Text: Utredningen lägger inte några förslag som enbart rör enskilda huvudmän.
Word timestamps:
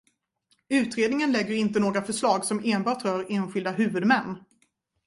Utredningen 0.69 1.31
lägger 1.31 1.55
inte 1.55 1.79
några 1.79 2.01
förslag 2.01 2.45
som 2.45 2.61
enbart 2.65 3.05
rör 3.05 3.25
enskilda 3.29 3.71
huvudmän. 3.71 4.43